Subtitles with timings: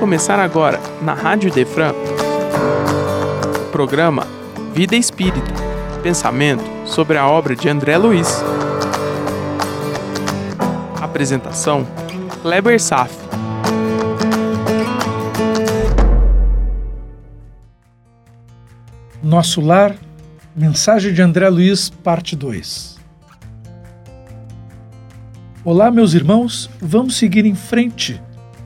[0.00, 4.26] começar agora, na Rádio Defran, o programa
[4.72, 5.52] Vida Espírita
[6.02, 8.42] Pensamento sobre a obra de André Luiz.
[10.98, 11.86] Apresentação:
[12.40, 13.14] Kleber Saf.
[19.22, 19.94] Nosso Lar,
[20.56, 22.98] mensagem de André Luiz, parte 2.
[25.62, 28.18] Olá, meus irmãos, vamos seguir em frente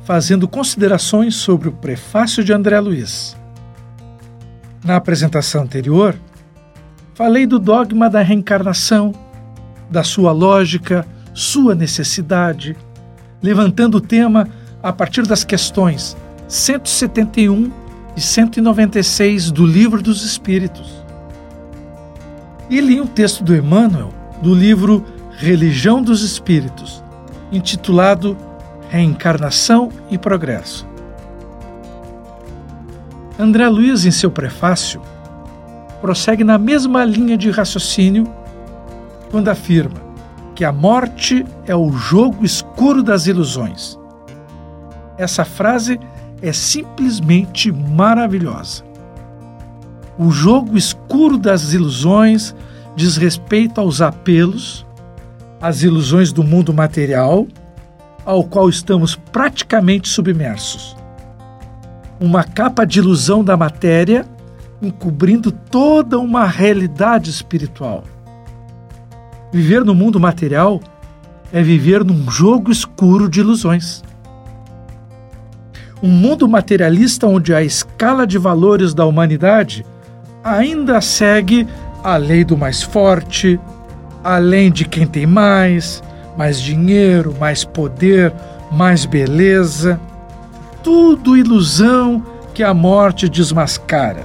[0.05, 3.37] fazendo considerações sobre o prefácio de André Luiz.
[4.85, 6.15] Na apresentação anterior,
[7.15, 9.15] falei do dogma da reencarnação,
[9.91, 12.77] da sua lógica, sua necessidade,
[13.43, 14.47] levantando o tema
[14.83, 16.17] a partir das questões
[16.47, 17.73] 171
[18.15, 21.03] e 196 do Livro dos Espíritos.
[22.69, 25.05] E li um texto do Emmanuel do livro
[25.39, 27.03] Religião dos Espíritos,
[27.51, 28.37] intitulado
[28.95, 30.87] Reencarnação e Progresso.
[33.37, 35.03] André Luiz, em seu prefácio,
[36.01, 38.25] prossegue na mesma linha de raciocínio
[39.33, 40.01] quando afirma
[40.55, 43.99] que a morte é o jogo escuro das ilusões.
[45.19, 45.99] Essa frase
[46.41, 48.85] é simplesmente maravilhosa.
[50.17, 52.55] O jogo escuro das ilusões
[52.95, 54.87] diz respeito aos apelos,
[55.61, 57.49] às ilusões do mundo material
[58.25, 60.97] ao qual estamos praticamente submersos.
[62.21, 64.27] Uma capa de ilusão da matéria
[64.81, 68.05] encobrindo toda uma realidade espiritual.
[69.53, 70.81] Viver no mundo material
[71.53, 74.03] é viver num jogo escuro de ilusões.
[76.03, 79.87] Um mundo materialista onde a escala de valores da humanidade
[80.43, 81.67] ainda segue
[82.03, 83.59] a lei do mais forte,
[84.23, 86.03] além de quem tem mais,
[86.37, 88.33] mais dinheiro, mais poder,
[88.71, 90.01] mais beleza.
[90.83, 94.25] Tudo ilusão que a morte desmascara.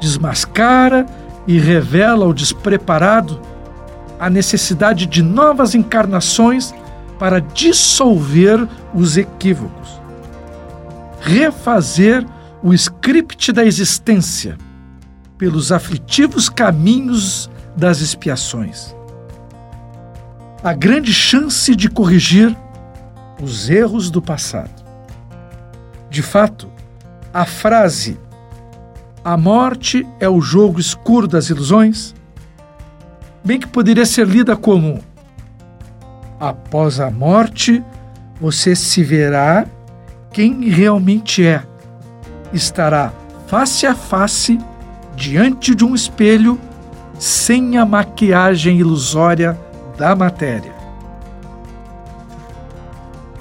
[0.00, 1.06] Desmascara
[1.46, 3.40] e revela ao despreparado
[4.18, 6.74] a necessidade de novas encarnações
[7.18, 10.00] para dissolver os equívocos,
[11.20, 12.26] refazer
[12.62, 14.56] o script da existência
[15.38, 18.96] pelos aflitivos caminhos das expiações
[20.66, 22.52] a grande chance de corrigir
[23.40, 24.82] os erros do passado.
[26.10, 26.68] De fato,
[27.32, 28.18] a frase
[29.24, 32.16] a morte é o jogo escuro das ilusões,
[33.44, 34.98] bem que poderia ser lida como
[36.40, 37.80] após a morte
[38.40, 39.68] você se verá
[40.32, 41.62] quem realmente é.
[42.52, 43.12] Estará
[43.46, 44.58] face a face
[45.14, 46.60] diante de um espelho
[47.20, 49.56] sem a maquiagem ilusória
[49.96, 50.74] da matéria.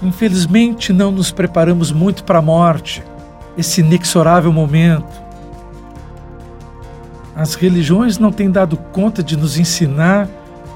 [0.02, 3.04] Infelizmente, não nos preparamos muito para a morte,
[3.58, 5.24] esse inexorável momento.
[7.36, 10.28] As religiões não têm dado conta de nos ensinar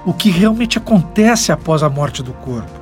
[0.05, 2.79] o que realmente acontece após a morte do corpo.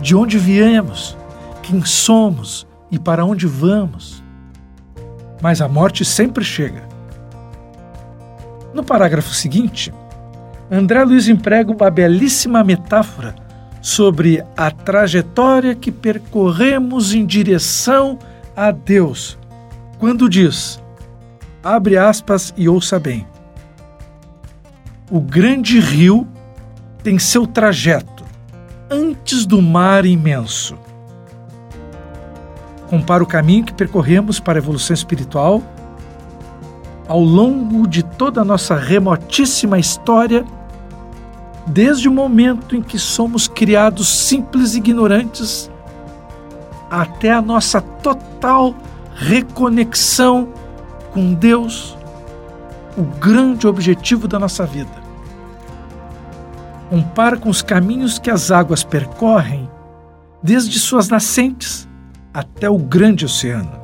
[0.00, 1.16] De onde viemos,
[1.62, 4.22] quem somos e para onde vamos.
[5.42, 6.86] Mas a morte sempre chega.
[8.72, 9.92] No parágrafo seguinte,
[10.70, 13.34] André Luiz emprega uma belíssima metáfora
[13.80, 18.18] sobre a trajetória que percorremos em direção
[18.56, 19.38] a Deus,
[19.98, 20.82] quando diz:
[21.62, 23.26] abre aspas e ouça bem.
[25.10, 26.26] O grande rio
[27.02, 28.24] tem seu trajeto
[28.90, 30.78] antes do mar imenso.
[32.88, 35.62] Compara o caminho que percorremos para a evolução espiritual
[37.06, 40.44] ao longo de toda a nossa remotíssima história,
[41.66, 45.70] desde o momento em que somos criados simples ignorantes,
[46.90, 48.74] até a nossa total
[49.14, 50.48] reconexão
[51.12, 51.96] com Deus,
[52.96, 55.04] o grande objetivo da nossa vida.
[56.90, 59.68] Compara com os caminhos que as águas percorrem,
[60.42, 61.88] desde suas nascentes
[62.32, 63.83] até o grande oceano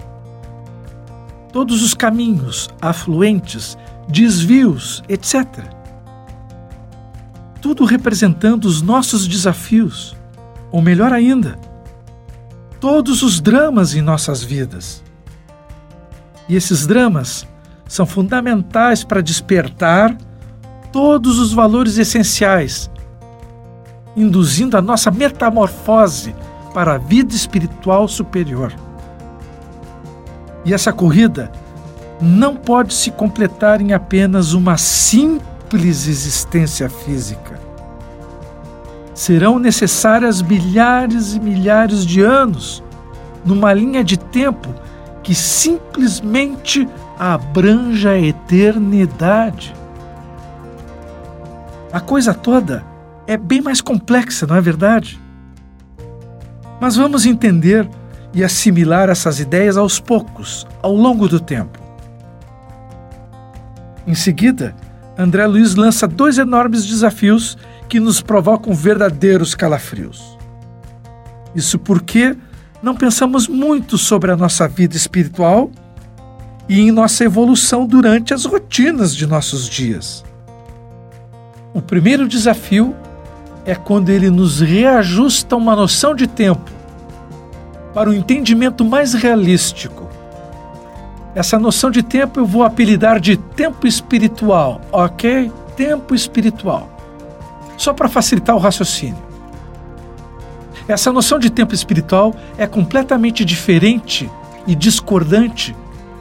[1.52, 3.76] todos os caminhos, afluentes,
[4.08, 5.46] desvios, etc.
[7.60, 10.16] Tudo representando os nossos desafios,
[10.70, 11.58] ou melhor ainda,
[12.80, 15.02] todos os dramas em nossas vidas.
[16.48, 17.46] E esses dramas
[17.86, 20.16] são fundamentais para despertar
[20.92, 22.90] todos os valores essenciais,
[24.16, 26.34] induzindo a nossa metamorfose
[26.72, 28.72] para a vida espiritual superior.
[30.64, 31.50] E essa corrida
[32.20, 37.58] não pode se completar em apenas uma simples existência física.
[39.14, 42.82] Serão necessárias milhares e milhares de anos
[43.44, 44.68] numa linha de tempo
[45.22, 49.74] que simplesmente abranja a eternidade.
[51.92, 52.84] A coisa toda
[53.26, 55.20] é bem mais complexa, não é verdade?
[56.80, 57.88] Mas vamos entender
[58.32, 61.78] e assimilar essas ideias aos poucos, ao longo do tempo.
[64.06, 64.74] Em seguida,
[65.18, 70.38] André Luiz lança dois enormes desafios que nos provocam verdadeiros calafrios.
[71.54, 72.36] Isso porque
[72.82, 75.70] não pensamos muito sobre a nossa vida espiritual
[76.68, 80.24] e em nossa evolução durante as rotinas de nossos dias.
[81.74, 82.94] O primeiro desafio
[83.64, 86.79] é quando ele nos reajusta uma noção de tempo
[87.94, 90.08] para um entendimento mais realístico.
[91.34, 95.50] Essa noção de tempo eu vou apelidar de tempo espiritual, ok?
[95.76, 96.88] Tempo espiritual.
[97.76, 99.30] Só para facilitar o raciocínio.
[100.88, 104.28] Essa noção de tempo espiritual é completamente diferente
[104.66, 105.74] e discordante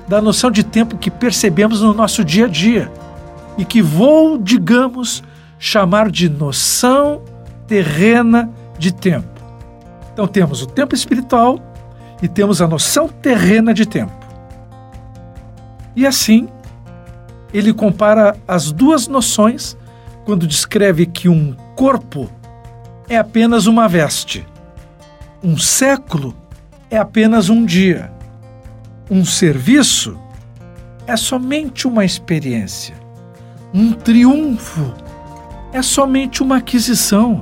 [0.07, 2.91] da noção de tempo que percebemos no nosso dia a dia
[3.57, 5.23] e que vou, digamos,
[5.57, 7.21] chamar de noção
[7.67, 9.38] terrena de tempo.
[10.19, 11.57] Então temos o tempo espiritual
[12.21, 14.11] e temos a noção terrena de tempo.
[15.95, 16.49] E assim,
[17.53, 19.77] ele compara as duas noções
[20.25, 22.29] quando descreve que um corpo
[23.07, 24.45] é apenas uma veste
[25.41, 26.35] um século
[26.89, 28.11] é apenas um dia.
[29.09, 30.19] Um serviço
[31.07, 32.93] é somente uma experiência.
[33.73, 34.93] Um triunfo
[35.71, 37.39] é somente uma aquisição.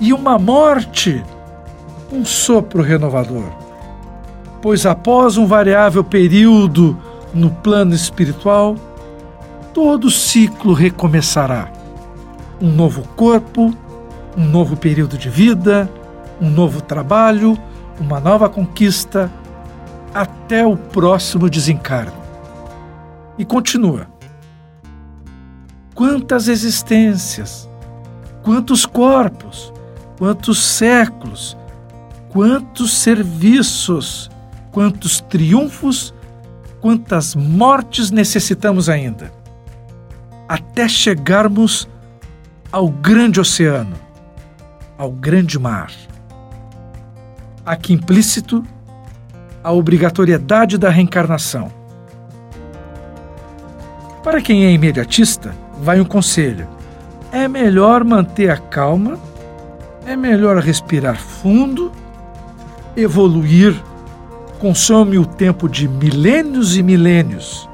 [0.00, 1.24] E uma morte,
[2.10, 3.50] um sopro renovador.
[4.62, 6.96] Pois após um variável período
[7.34, 8.76] no plano espiritual,
[9.74, 11.70] todo ciclo recomeçará.
[12.60, 13.74] Um novo corpo,
[14.36, 15.90] um novo período de vida,
[16.40, 17.58] um novo trabalho,
[18.00, 19.30] uma nova conquista,
[20.14, 22.12] até o próximo desencarno.
[23.38, 24.06] E continua.
[25.94, 27.68] Quantas existências,
[28.42, 29.72] quantos corpos,
[30.18, 31.56] quantos séculos,
[32.36, 34.30] quantos serviços,
[34.70, 36.14] quantos triunfos,
[36.82, 39.32] quantas mortes necessitamos ainda,
[40.46, 41.88] até chegarmos
[42.70, 43.96] ao grande oceano,
[44.98, 45.90] ao grande mar
[47.64, 48.62] aqui implícito
[49.64, 51.72] a obrigatoriedade da reencarnação.
[54.22, 56.68] Para quem é imediatista, vai um conselho:
[57.32, 59.18] é melhor manter a calma,
[60.04, 61.90] é melhor respirar fundo,
[62.96, 63.74] evoluir
[64.58, 67.68] consome o tempo de milênios e milênios.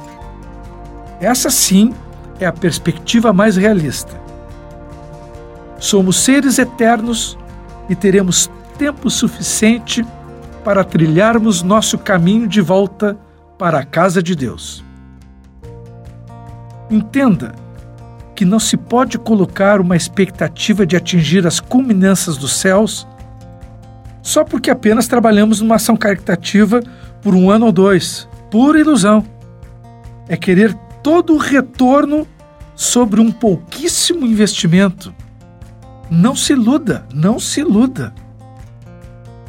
[1.20, 1.94] Essa sim
[2.40, 4.20] é a perspectiva mais realista.
[5.78, 7.38] Somos seres eternos
[7.88, 10.04] e teremos tempo suficiente
[10.64, 13.16] para trilharmos nosso caminho de volta
[13.58, 14.84] para a casa de Deus.
[16.90, 17.54] Entenda
[18.34, 23.06] que não se pode colocar uma expectativa de atingir as culminâncias dos céus
[24.22, 26.80] só porque apenas trabalhamos numa ação caritativa
[27.20, 28.28] por um ano ou dois.
[28.50, 29.24] Pura ilusão.
[30.28, 30.72] É querer
[31.02, 32.26] todo o retorno
[32.74, 35.12] sobre um pouquíssimo investimento.
[36.10, 38.14] Não se iluda, não se iluda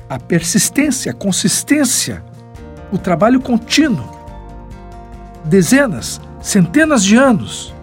[0.09, 2.23] a persistência, a consistência,
[2.91, 4.07] o trabalho contínuo,
[5.43, 7.73] dezenas, centenas de anos.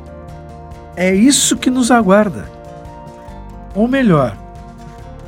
[0.94, 2.48] É isso que nos aguarda.
[3.74, 4.36] Ou melhor,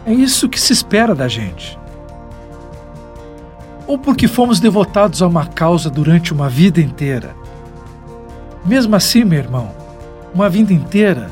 [0.07, 1.79] é isso que se espera da gente.
[3.87, 7.35] Ou porque fomos devotados a uma causa durante uma vida inteira.
[8.65, 9.71] Mesmo assim, meu irmão,
[10.35, 11.31] uma vida inteira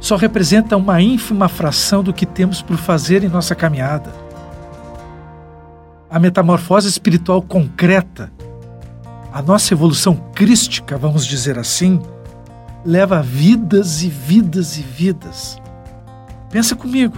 [0.00, 4.22] só representa uma ínfima fração do que temos por fazer em nossa caminhada
[6.12, 8.30] a metamorfose espiritual concreta,
[9.32, 12.02] a nossa evolução crística, vamos dizer assim,
[12.84, 15.58] leva vidas e vidas e vidas.
[16.50, 17.16] Pensa comigo.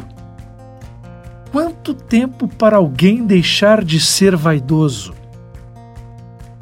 [1.54, 5.14] Quanto tempo para alguém deixar de ser vaidoso?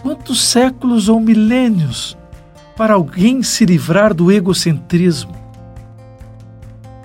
[0.02, 2.14] Quantos séculos ou milênios
[2.76, 5.34] para alguém se livrar do egocentrismo?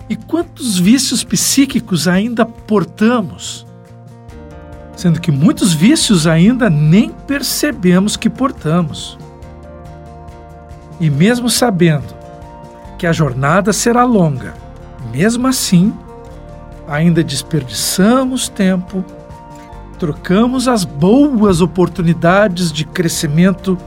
[0.09, 3.65] E quantos vícios psíquicos ainda portamos?
[4.93, 9.17] sendo que muitos vícios ainda nem percebemos que portamos.
[10.99, 12.13] E mesmo sabendo
[12.97, 14.55] que a jornada será longa,
[15.13, 15.93] mesmo assim,
[16.87, 19.03] ainda desperdiçamos tempo,
[19.99, 23.77] trocamos as boas oportunidades de crescimento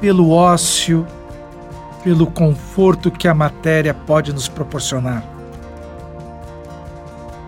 [0.00, 1.06] pelo ócio,
[2.04, 5.36] pelo conforto que a matéria pode nos proporcionar.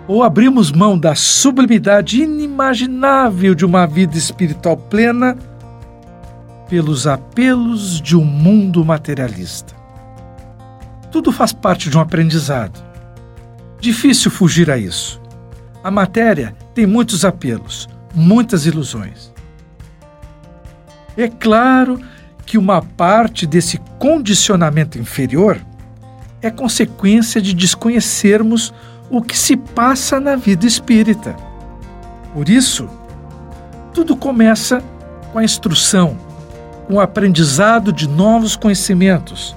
[0.08, 5.36] ou abrimos mão da sublimidade inimaginável de uma vida espiritual plena
[6.66, 9.74] pelos apelos de um mundo materialista.
[11.12, 12.87] Tudo faz parte de um aprendizado.
[13.80, 15.20] Difícil fugir a isso.
[15.82, 19.32] A matéria tem muitos apelos, muitas ilusões.
[21.16, 22.00] É claro
[22.44, 25.60] que uma parte desse condicionamento inferior
[26.40, 28.72] é consequência de desconhecermos
[29.10, 31.36] o que se passa na vida espírita.
[32.32, 32.88] Por isso,
[33.92, 34.82] tudo começa
[35.32, 36.16] com a instrução,
[36.86, 39.56] com o aprendizado de novos conhecimentos.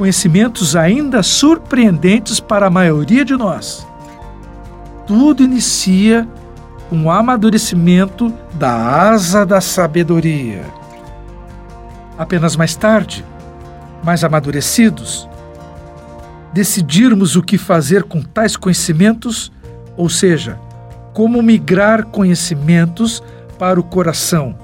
[0.00, 3.86] Conhecimentos ainda surpreendentes para a maioria de nós.
[5.06, 6.26] Tudo inicia
[6.88, 10.64] com o amadurecimento da asa da sabedoria.
[12.16, 13.22] Apenas mais tarde,
[14.02, 15.28] mais amadurecidos,
[16.50, 19.52] decidirmos o que fazer com tais conhecimentos,
[19.98, 20.58] ou seja,
[21.12, 23.22] como migrar conhecimentos
[23.58, 24.56] para o coração,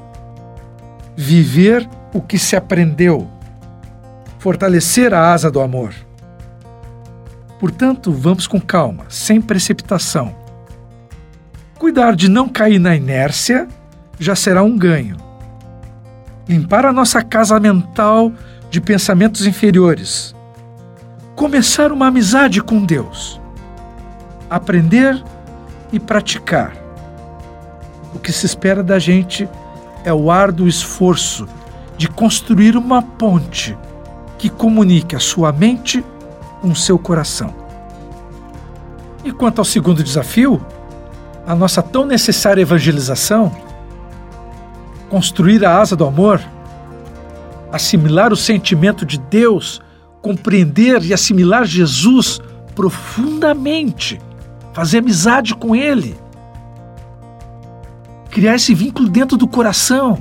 [1.15, 3.36] viver o que se aprendeu,
[4.39, 5.95] fortalecer a asa do amor.
[7.59, 10.35] Portanto, vamos com calma, sem precipitação.
[11.79, 13.67] Cuidar de não cair na inércia
[14.19, 15.17] já será um ganho.
[16.49, 18.33] Limpar a nossa casa mental
[18.71, 20.37] de pensamentos inferiores
[21.37, 23.39] começar uma amizade com Deus,
[24.49, 25.23] aprender
[25.93, 26.75] e praticar.
[28.15, 29.47] O que se espera da gente
[30.03, 31.47] é o árduo esforço
[31.99, 33.77] de construir uma ponte
[34.39, 36.05] que comunique a sua mente
[36.61, 37.55] com o seu coração.
[39.25, 40.65] E quanto ao segundo desafio,
[41.47, 43.55] a nossa tão necessária evangelização,
[45.09, 46.41] construir a asa do amor,
[47.73, 49.81] assimilar o sentimento de Deus
[50.27, 52.41] compreender e assimilar Jesus
[52.75, 54.21] profundamente,
[54.73, 56.17] fazer amizade com Ele,
[58.29, 60.21] criar esse vínculo dentro do coração.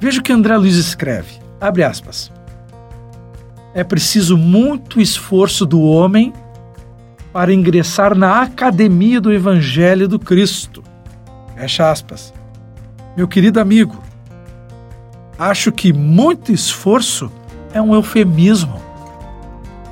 [0.00, 2.33] Veja o que André Luiz escreve, abre aspas.
[3.74, 6.32] É preciso muito esforço do homem
[7.32, 10.84] para ingressar na academia do Evangelho do Cristo.
[11.56, 12.32] Fecha aspas.
[13.16, 14.00] Meu querido amigo,
[15.36, 17.30] acho que muito esforço
[17.72, 18.80] é um eufemismo.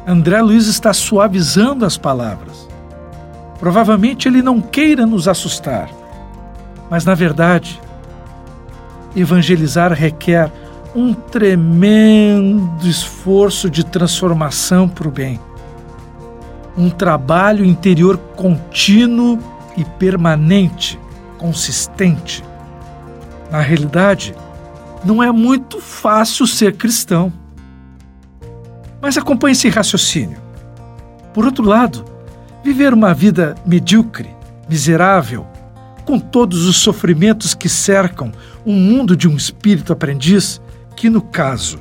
[0.06, 2.68] André Luiz está suavizando as palavras.
[3.58, 5.88] Provavelmente ele não queira nos assustar,
[6.88, 7.80] mas na verdade,
[9.14, 10.50] evangelizar requer
[10.94, 15.40] um tremendo esforço de transformação para o bem.
[16.76, 19.38] Um trabalho interior contínuo
[19.76, 20.98] e permanente,
[21.38, 22.44] consistente.
[23.50, 24.34] Na realidade,
[25.04, 27.32] não é muito fácil ser cristão.
[29.00, 30.38] Mas acompanhe esse raciocínio.
[31.34, 32.04] Por outro lado,
[32.62, 34.30] viver uma vida medíocre,
[34.68, 35.46] miserável,
[36.04, 38.32] com todos os sofrimentos que cercam
[38.64, 40.60] um mundo de um espírito aprendiz,
[40.96, 41.78] que no caso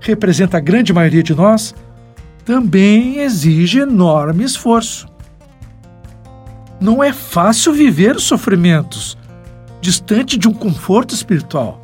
[0.00, 1.74] representa a grande maioria de nós,
[2.44, 5.08] também exige enorme esforço.
[6.80, 9.18] Não é fácil viver os sofrimentos,
[9.80, 11.80] distante de um conforto espiritual.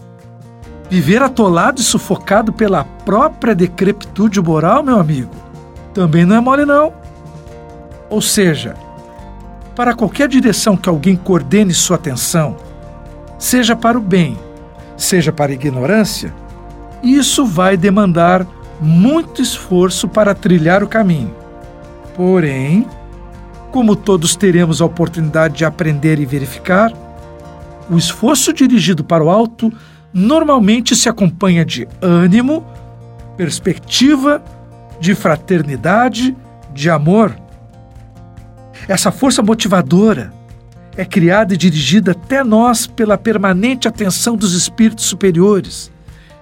[0.89, 5.35] Viver atolado e sufocado pela própria decrepitude moral, meu amigo,
[5.95, 6.93] também não é mole, não.
[8.11, 8.75] Ou seja,
[9.75, 12.57] para qualquer direção que alguém coordene sua atenção,
[13.39, 14.39] seja para o bem,
[14.97, 16.33] seja para a ignorância,
[17.03, 18.47] isso vai demandar
[18.81, 21.35] muito esforço para trilhar o caminho.
[22.17, 22.87] Porém,
[23.71, 26.93] como todos teremos a oportunidade de aprender e verificar,
[27.91, 29.73] o esforço dirigido para o alto
[30.13, 32.65] normalmente se acompanha de ânimo,
[33.37, 34.43] perspectiva,
[35.01, 36.37] de fraternidade,
[36.73, 37.35] de amor.
[38.87, 40.33] Essa força motivadora
[40.97, 45.91] é criada e dirigida até nós pela permanente atenção dos espíritos superiores.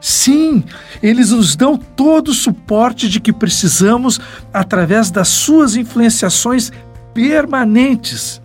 [0.00, 0.64] Sim,
[1.02, 4.18] eles nos dão todo o suporte de que precisamos
[4.52, 6.72] através das suas influenciações
[7.12, 8.40] permanentes.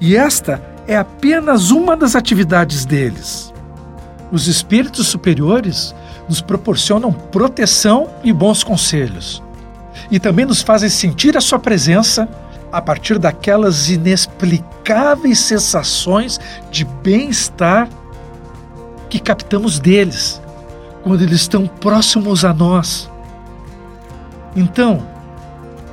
[0.00, 3.52] E esta é apenas uma das atividades deles.
[4.30, 5.94] Os espíritos superiores
[6.28, 9.42] nos proporcionam proteção e bons conselhos.
[10.10, 12.28] E também nos fazem sentir a sua presença
[12.70, 16.38] a partir daquelas inexplicáveis sensações
[16.70, 17.88] de bem-estar
[19.08, 20.39] que captamos deles
[21.02, 23.10] quando eles estão próximos a nós.
[24.54, 25.06] Então,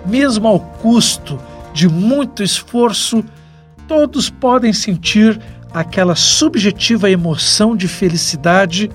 [0.05, 1.39] mesmo ao custo
[1.73, 3.23] de muito esforço,
[3.87, 5.39] todos podem sentir
[5.73, 8.89] aquela subjetiva emoção de felicidade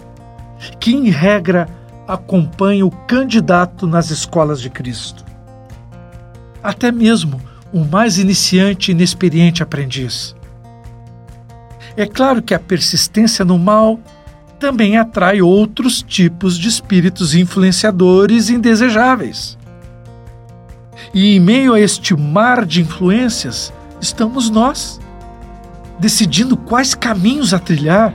[0.81, 1.69] que, em regra,
[2.07, 5.25] acompanha o candidato nas escolas de Cristo.
[6.62, 7.40] Até mesmo
[7.73, 10.35] o mais iniciante e inexperiente aprendiz.
[11.97, 13.99] É claro que a persistência no mal
[14.62, 19.59] também atrai outros tipos de espíritos influenciadores indesejáveis.
[21.12, 25.00] E em meio a este mar de influências estamos nós,
[25.99, 28.14] decidindo quais caminhos a trilhar,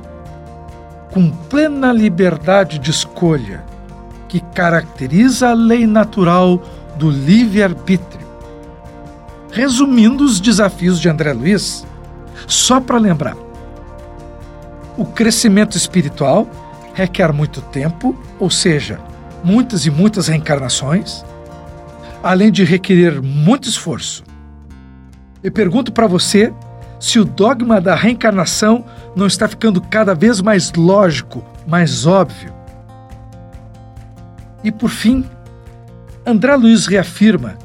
[1.12, 3.62] com plena liberdade de escolha
[4.30, 6.64] que caracteriza a lei natural
[6.96, 8.26] do livre-arbítrio.
[9.52, 11.86] Resumindo os desafios de André Luiz,
[12.48, 13.36] só para lembrar:
[14.98, 16.48] o crescimento espiritual
[16.94, 19.00] requer muito tempo, ou seja,
[19.44, 21.24] muitas e muitas reencarnações,
[22.24, 24.24] além de requerer muito esforço.
[25.44, 26.52] E pergunto para você
[27.00, 28.84] se o dogma da reencarnação
[29.16, 32.52] não está ficando cada vez mais lógico, mais óbvio.
[34.64, 35.24] E por fim,
[36.26, 37.56] André Luiz reafirma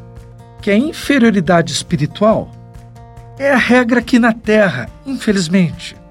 [0.61, 2.51] que a inferioridade espiritual
[3.39, 6.02] é a regra aqui na Terra, infelizmente.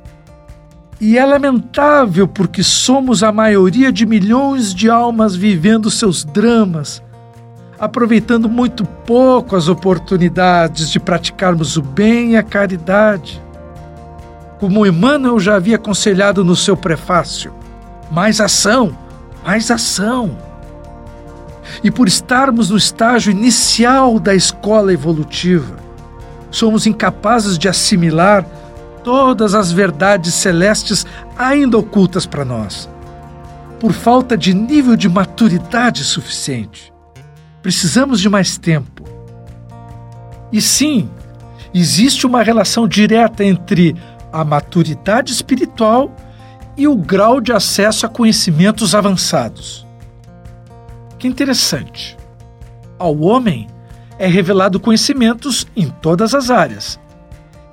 [1.01, 7.01] E é lamentável porque somos a maioria de milhões de almas vivendo seus dramas,
[7.79, 13.41] aproveitando muito pouco as oportunidades de praticarmos o bem e a caridade.
[14.60, 17.51] Como Emmanuel já havia aconselhado no seu prefácio,
[18.12, 18.96] mais ação,
[19.43, 20.38] mais ação.
[21.84, 25.77] E por estarmos no estágio inicial da escola evolutiva,
[26.51, 28.46] somos incapazes de assimilar
[29.03, 31.05] todas as verdades celestes
[31.38, 32.89] ainda ocultas para nós,
[33.79, 36.93] por falta de nível de maturidade suficiente.
[37.62, 39.03] Precisamos de mais tempo.
[40.51, 41.10] E sim,
[41.74, 43.96] existe uma relação direta entre
[44.31, 46.15] a maturidade espiritual
[46.77, 49.86] e o grau de acesso a conhecimentos avançados.
[51.20, 52.17] Que interessante.
[52.98, 53.67] Ao homem
[54.17, 57.00] é revelado conhecimentos em todas as áreas,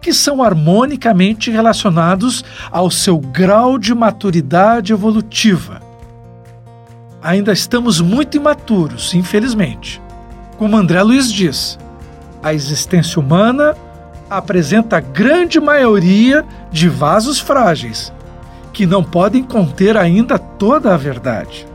[0.09, 5.83] que são harmonicamente relacionados ao seu grau de maturidade evolutiva.
[7.23, 10.01] Ainda estamos muito imaturos, infelizmente.
[10.57, 11.79] Como André Luiz diz,
[12.43, 13.77] a existência humana
[14.31, 18.11] apresenta a grande maioria de vasos frágeis,
[18.73, 21.67] que não podem conter ainda toda a verdade.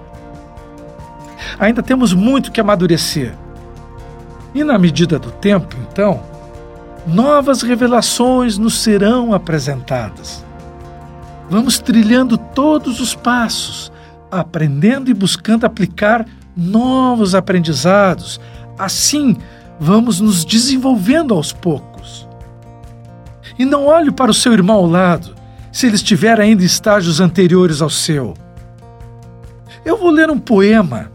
[1.59, 3.35] Ainda temos muito que amadurecer.
[4.55, 6.32] E na medida do tempo, então,
[7.07, 10.43] novas revelações nos serão apresentadas.
[11.49, 13.91] Vamos trilhando todos os passos,
[14.31, 18.39] aprendendo e buscando aplicar novos aprendizados.
[18.77, 19.37] Assim,
[19.79, 22.27] vamos nos desenvolvendo aos poucos.
[23.59, 25.35] E não olhe para o seu irmão ao lado,
[25.71, 28.33] se ele estiver ainda em estágios anteriores ao seu.
[29.85, 31.11] Eu vou ler um poema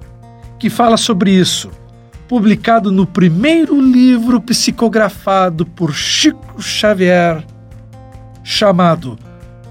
[0.59, 1.70] que fala sobre isso
[2.29, 7.43] publicado no primeiro livro psicografado por Chico Xavier,
[8.45, 9.19] chamado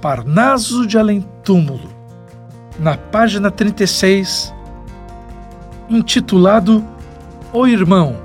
[0.02, 1.89] Parnaso de Além Túmulo,
[2.80, 4.52] na página 36,
[5.88, 6.84] intitulado
[7.54, 8.17] O Irmão,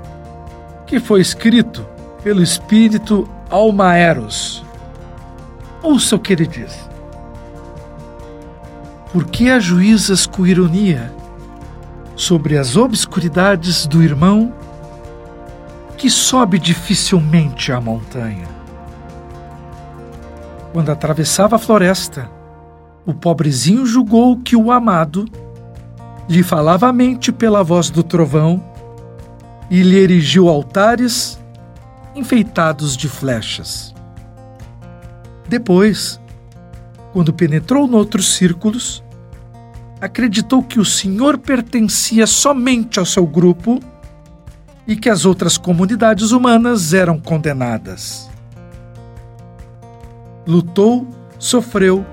[0.87, 1.85] que foi escrito
[2.23, 4.65] pelo espírito Almaeros.
[5.83, 6.89] Ouça o que ele diz.
[9.11, 11.13] Por que ajuizas com ironia?
[12.15, 14.53] Sobre as obscuridades do irmão
[15.97, 18.47] que sobe dificilmente a montanha.
[20.71, 22.29] Quando atravessava a floresta,
[23.05, 25.25] o pobrezinho julgou que o amado
[26.27, 28.63] lhe falava a mente pela voz do trovão
[29.69, 31.39] e lhe erigiu altares
[32.15, 33.93] enfeitados de flechas.
[35.47, 36.19] Depois,
[37.11, 39.02] quando penetrou noutros círculos,
[40.03, 43.79] acreditou que o senhor pertencia somente ao seu grupo
[44.85, 48.29] e que as outras comunidades humanas eram condenadas.
[50.45, 51.07] Lutou,
[51.39, 52.05] sofreu,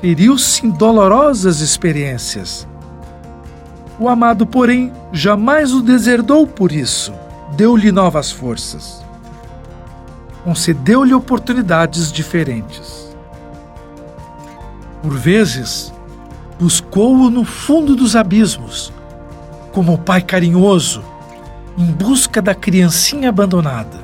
[0.00, 2.66] feriu-se em dolorosas experiências.
[4.00, 7.14] O amado, porém, jamais o deserdou por isso,
[7.56, 9.04] deu-lhe novas forças.
[10.42, 13.16] Concedeu-lhe oportunidades diferentes.
[15.00, 15.92] Por vezes,
[16.58, 18.92] buscou-o no fundo dos abismos,
[19.72, 21.02] como o pai carinhoso,
[21.76, 24.00] em busca da criancinha abandonada.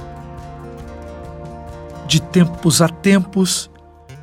[2.07, 3.71] De tempos a tempos,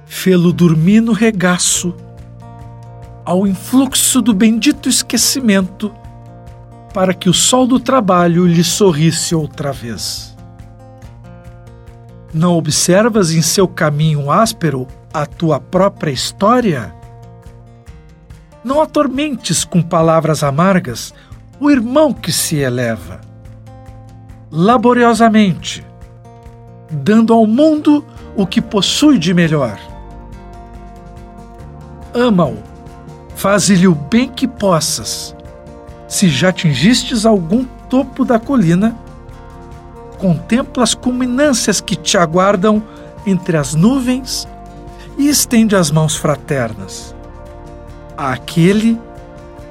[0.05, 1.95] fê-lo dormir no regaço,
[3.25, 5.91] ao influxo do bendito esquecimento,
[6.93, 10.35] para que o sol do trabalho lhe sorrisse outra vez.
[12.33, 16.98] Não observas em seu caminho áspero a tua própria história?
[18.63, 21.13] Não atormentes com palavras amargas
[21.61, 23.21] o irmão que se eleva.
[24.51, 25.85] Laboriosamente,
[26.91, 28.03] dando ao mundo
[28.35, 29.79] o que possui de melhor.
[32.13, 32.57] Ama-o,
[33.35, 35.33] faze-lhe o bem que possas.
[36.07, 38.93] Se já atingistes algum topo da colina,
[40.17, 42.83] contempla as culminâncias que te aguardam
[43.25, 44.47] entre as nuvens
[45.17, 47.15] e estende as mãos fraternas
[48.19, 48.99] àquele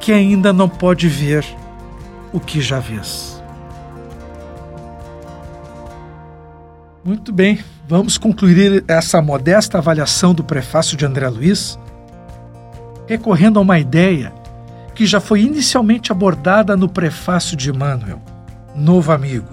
[0.00, 1.44] que ainda não pode ver
[2.32, 3.42] o que já vês.
[7.04, 11.78] Muito bem, vamos concluir essa modesta avaliação do prefácio de André Luiz,
[13.06, 14.32] recorrendo a uma ideia
[14.94, 18.20] que já foi inicialmente abordada no prefácio de Emmanuel,
[18.74, 19.48] Novo Amigo.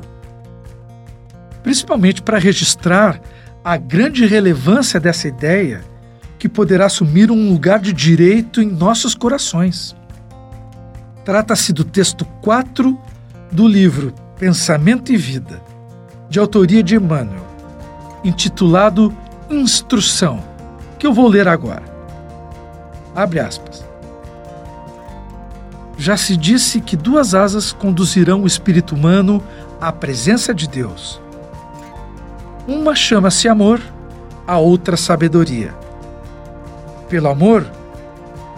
[1.61, 3.19] Principalmente para registrar
[3.63, 5.83] a grande relevância dessa ideia
[6.45, 9.95] que poderá assumir um lugar de direito em nossos corações.
[11.23, 12.95] Trata-se do texto 4
[13.51, 15.59] do livro Pensamento e Vida,
[16.29, 17.43] de autoria de Emmanuel,
[18.23, 19.11] intitulado
[19.49, 20.43] Instrução,
[20.99, 21.81] que eu vou ler agora.
[23.15, 23.83] Abre aspas.
[25.97, 29.43] Já se disse que duas asas conduzirão o espírito humano
[29.81, 31.19] à presença de Deus.
[32.67, 33.81] Uma chama-se amor,
[34.45, 35.84] a outra sabedoria.
[37.09, 37.69] Pelo amor,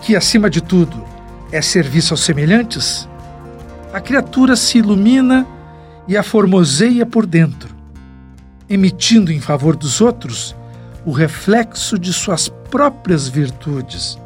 [0.02, 1.04] que acima de tudo
[1.52, 3.08] é serviço aos semelhantes,
[3.94, 5.46] a criatura se ilumina
[6.08, 7.76] e a formoseia por dentro,
[8.70, 10.56] emitindo em favor dos outros
[11.06, 14.18] o reflexo de suas próprias virtudes.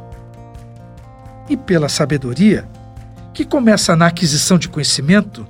[1.48, 2.68] E pela sabedoria,
[3.32, 5.46] que começa na aquisição de conhecimento,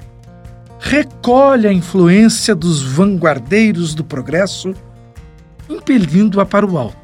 [0.79, 4.75] recolhe a influência dos vanguardeiros do progresso,
[5.69, 7.02] impelindo-a para o alto.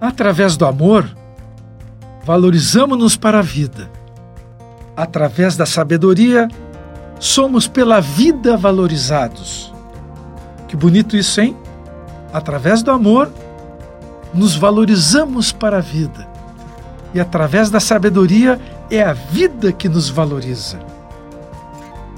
[0.00, 1.08] Através do amor,
[2.24, 3.90] valorizamos-nos para a vida.
[4.96, 6.48] Através da sabedoria,
[7.18, 9.72] somos pela vida valorizados.
[10.68, 11.56] Que bonito isso, hein?
[12.32, 13.30] Através do amor,
[14.32, 16.28] nos valorizamos para a vida.
[17.14, 20.78] E através da sabedoria, é a vida que nos valoriza.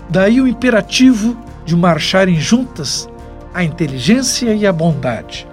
[0.08, 3.08] Daí o imperativo de marcharem juntas
[3.54, 5.46] a inteligência e a bondade.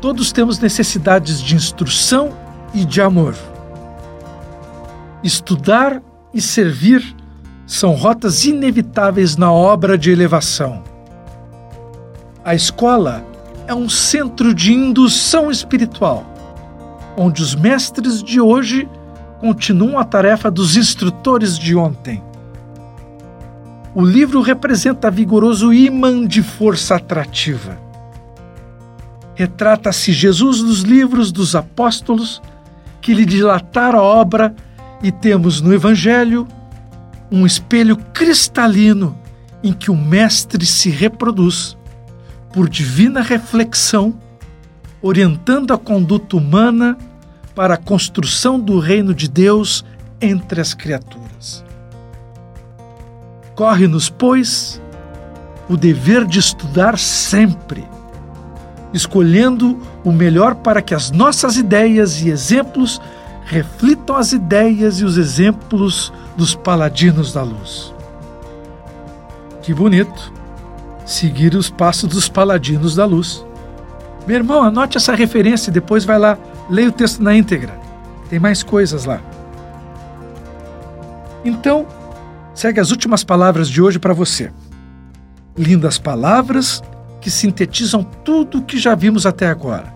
[0.00, 2.32] Todos temos necessidades de instrução
[2.72, 3.34] e de amor.
[5.22, 7.14] Estudar e servir
[7.66, 10.82] são rotas inevitáveis na obra de elevação.
[12.42, 13.22] A escola
[13.66, 16.24] é um centro de indução espiritual,
[17.16, 18.88] onde os mestres de hoje
[19.38, 22.22] continuam a tarefa dos instrutores de ontem.
[23.94, 27.89] O livro representa vigoroso imã de força atrativa.
[29.40, 32.42] Retrata-se Jesus nos livros dos apóstolos
[33.00, 34.54] que lhe dilataram a obra
[35.02, 36.46] e temos no Evangelho
[37.32, 39.18] um espelho cristalino
[39.62, 41.74] em que o Mestre se reproduz,
[42.52, 44.12] por divina reflexão,
[45.00, 46.98] orientando a conduta humana
[47.54, 49.86] para a construção do reino de Deus
[50.20, 51.64] entre as criaturas.
[53.54, 54.82] Corre-nos, pois,
[55.66, 57.88] o dever de estudar sempre,
[58.92, 63.00] escolhendo o melhor para que as nossas ideias e exemplos
[63.44, 67.94] reflitam as ideias e os exemplos dos paladinos da luz.
[69.62, 70.32] Que bonito
[71.04, 73.44] seguir os passos dos paladinos da luz.
[74.26, 76.38] Meu irmão, anote essa referência e depois vai lá
[76.70, 77.76] Leia o texto na íntegra.
[78.28, 79.20] Tem mais coisas lá.
[81.44, 81.84] Então,
[82.54, 84.52] segue as últimas palavras de hoje para você.
[85.58, 86.80] Lindas palavras
[87.20, 89.92] que sintetizam tudo o que já vimos até agora.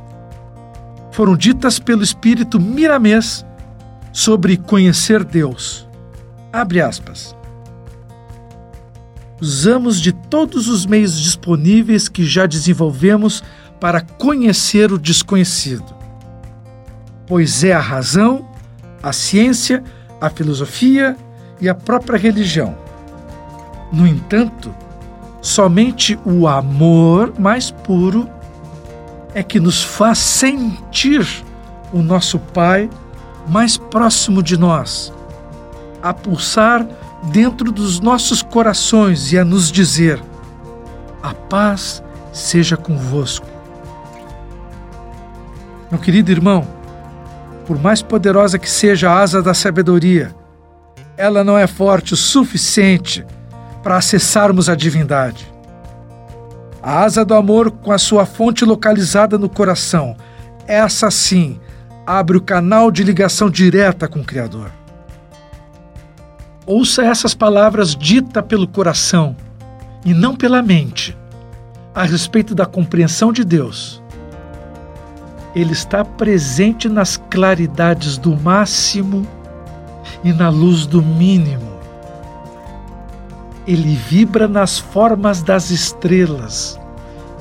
[1.11, 3.45] Foram ditas pelo Espírito Miramês
[4.13, 5.89] sobre conhecer Deus.
[6.53, 7.35] Abre aspas.
[9.41, 13.43] Usamos de todos os meios disponíveis que já desenvolvemos
[13.81, 16.05] para conhecer o desconhecido
[17.27, 18.47] pois é a razão,
[19.03, 19.83] a ciência,
[20.21, 21.17] a filosofia
[21.61, 22.77] e a própria religião.
[23.93, 24.75] No entanto,
[25.45, 28.27] somente o amor mais puro
[29.35, 31.29] é que nos faz sentir
[31.93, 32.89] o nosso Pai
[33.47, 35.13] mais próximo de nós,
[36.03, 36.87] a pulsar
[37.25, 40.19] dentro dos nossos corações e a nos dizer:
[41.23, 42.03] A paz
[42.33, 43.47] seja convosco.
[45.91, 46.67] Meu querido irmão,
[47.67, 50.35] por mais poderosa que seja a asa da sabedoria,
[51.19, 53.27] ela não é forte o suficiente
[53.85, 55.53] para acessarmos a divindade.
[56.83, 60.17] A asa do amor, com a sua fonte localizada no coração,
[60.67, 61.61] essa sim
[62.07, 64.73] abre o canal de ligação direta com o Criador.
[66.67, 69.37] Ouça essas palavras ditas pelo coração
[70.05, 71.17] e não pela mente,
[71.95, 74.03] a respeito da compreensão de Deus,
[75.55, 79.27] ele está presente nas claridades do máximo
[80.25, 81.74] e na luz do mínimo.
[83.67, 86.79] Ele vibra nas formas das estrelas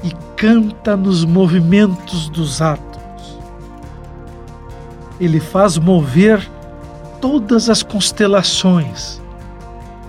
[0.04, 3.40] e canta nos movimentos dos átomos.
[5.20, 6.50] Ele faz mover
[7.20, 9.22] todas as constelações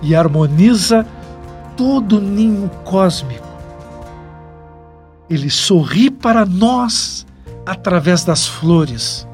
[0.01, 1.05] e harmoniza
[1.77, 3.45] todo o ninho cósmico.
[5.29, 7.25] Ele sorri para nós
[7.65, 9.27] através das flores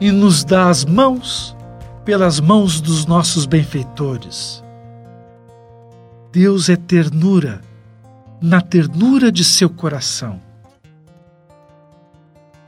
[0.00, 1.56] e nos dá as mãos
[2.04, 4.64] pelas mãos dos nossos benfeitores.
[6.30, 7.62] Deus é ternura,
[8.40, 10.42] na ternura de seu coração.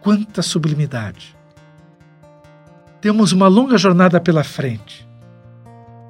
[0.01, 1.37] Quanta sublimidade!
[3.03, 5.07] Temos uma longa jornada pela frente.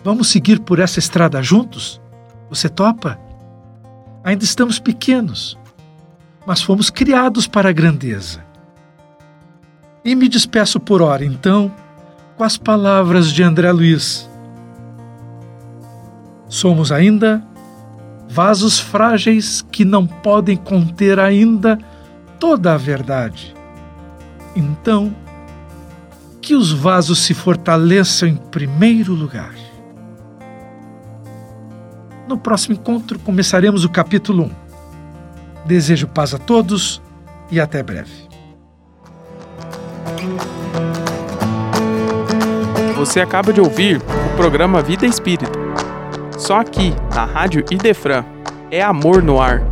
[0.05, 2.01] Vamos seguir por essa estrada juntos?
[2.49, 3.19] Você topa?
[4.23, 5.59] Ainda estamos pequenos,
[6.47, 8.45] mas fomos criados para a grandeza.
[10.05, 11.75] E me despeço por hora, então,
[12.37, 14.30] com as palavras de André Luiz.
[16.51, 17.41] Somos ainda
[18.29, 21.79] vasos frágeis que não podem conter ainda
[22.41, 23.55] toda a verdade.
[24.57, 25.15] Então,
[26.43, 29.55] que os vasos se fortaleçam em primeiro lugar.
[32.27, 34.51] No próximo encontro começaremos o capítulo 1.
[35.67, 37.01] Desejo paz a todos
[37.49, 38.29] e até breve.
[42.97, 45.60] Você acaba de ouvir o programa Vida Espírita.
[46.41, 48.25] Só aqui, na Rádio Idefran,
[48.71, 49.63] é amor no ar.